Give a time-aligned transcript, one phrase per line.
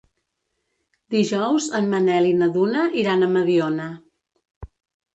[1.17, 3.91] Dijous en Manel i na Duna iran a Mediona.